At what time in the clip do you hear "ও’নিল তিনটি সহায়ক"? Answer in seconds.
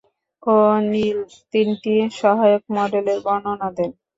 0.43-2.63